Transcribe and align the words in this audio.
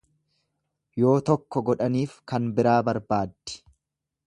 Yoo 1.01 1.13
tokko 1.27 1.63
godhaniif 1.67 2.17
kan 2.33 2.49
biraa 2.61 2.77
barbaaddi. 2.91 3.63